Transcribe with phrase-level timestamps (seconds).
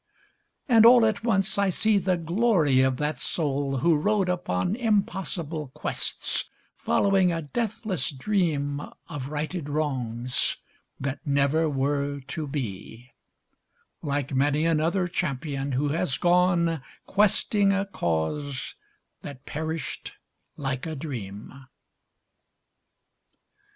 [0.67, 5.67] And all at once I see The glory of that soul who rode upon Impossible
[5.75, 10.57] quests, following a deathless dream Of righted wrongs,
[10.99, 13.11] that never were to be,
[14.01, 18.73] Like many another champion who has gone Questing a cause
[19.21, 20.13] that perished
[20.57, 21.65] like a dream.